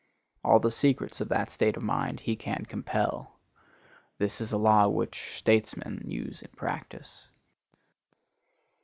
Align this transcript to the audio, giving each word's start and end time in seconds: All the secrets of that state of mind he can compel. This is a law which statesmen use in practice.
All 0.43 0.59
the 0.59 0.71
secrets 0.71 1.21
of 1.21 1.29
that 1.29 1.51
state 1.51 1.77
of 1.77 1.83
mind 1.83 2.21
he 2.21 2.35
can 2.35 2.65
compel. 2.65 3.39
This 4.17 4.41
is 4.41 4.51
a 4.51 4.57
law 4.57 4.87
which 4.87 5.37
statesmen 5.37 6.01
use 6.07 6.41
in 6.41 6.49
practice. 6.55 7.29